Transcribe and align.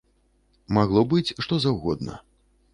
Магло 0.77 1.05
быць 1.13 1.35
што 1.45 1.63
заўгодна. 1.69 2.21